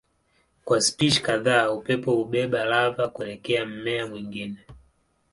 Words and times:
Kwa 0.65 0.81
spishi 0.81 1.21
kadhaa 1.23 1.71
upepo 1.71 2.11
hubeba 2.15 2.65
lava 2.65 3.07
kuelekea 3.07 3.65
mmea 3.65 4.07
mwingine. 4.07 4.57